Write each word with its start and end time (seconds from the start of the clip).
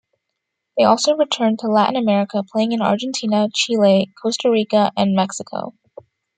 They 0.79 0.83
also 0.83 1.13
returned 1.15 1.59
to 1.59 1.67
Latin 1.67 1.95
America, 1.95 2.41
playing 2.43 2.71
in 2.71 2.81
Argentina, 2.81 3.47
Chile, 3.53 4.11
Costa 4.19 4.49
Rica 4.49 4.91
and 4.97 5.15
Mexico. 5.15 5.75